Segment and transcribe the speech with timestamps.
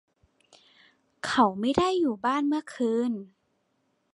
[1.25, 3.11] เขาไม่ได้อยู่บ้านเมื่อคืน